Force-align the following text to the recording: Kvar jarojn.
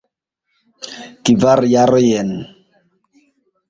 Kvar 1.29 1.63
jarojn. 1.75 2.37